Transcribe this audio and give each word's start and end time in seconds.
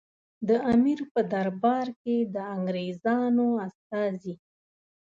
د 0.47 0.49
امیر 0.73 0.99
په 1.13 1.21
دربار 1.33 1.87
کې 2.03 2.15
د 2.33 2.35
انګریزانو 2.55 3.47
استازي. 3.67 4.35